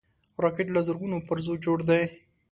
راکټ 0.43 0.67
له 0.75 0.81
زرګونو 0.87 1.17
پرزو 1.27 1.53
جوړ 1.65 1.79
دی 1.89 2.01